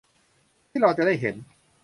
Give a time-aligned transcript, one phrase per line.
[0.69, 1.35] ที่เราจะได้เห็น